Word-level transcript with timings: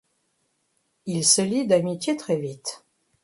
Ils 1.05 1.23
se 1.23 1.43
lient 1.43 1.67
d'amitié 1.67 2.17
très 2.17 2.37
vite. 2.37 2.85